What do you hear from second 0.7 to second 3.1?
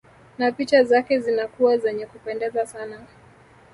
zake zinakuwa zenye kupendeza sana